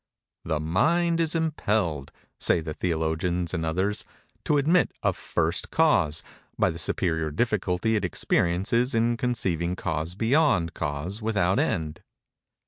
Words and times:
"The 0.43 0.59
mind 0.59 1.19
is 1.19 1.35
impelled," 1.35 2.11
say 2.39 2.59
the 2.59 2.73
theologians 2.73 3.53
and 3.53 3.63
others, 3.63 4.03
"to 4.45 4.57
admit 4.57 4.91
a 5.03 5.13
First 5.13 5.69
Cause, 5.69 6.23
by 6.57 6.71
the 6.71 6.79
superior 6.79 7.29
difficulty 7.29 7.95
it 7.95 8.03
experiences 8.03 8.95
in 8.95 9.15
conceiving 9.15 9.75
cause 9.75 10.15
beyond 10.15 10.73
cause 10.73 11.21
without 11.21 11.59
end." 11.59 12.01